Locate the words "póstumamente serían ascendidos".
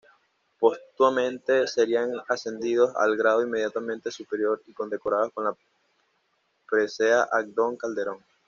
0.57-2.91